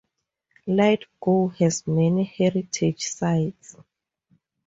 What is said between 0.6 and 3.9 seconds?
Lithgow has many heritage sites.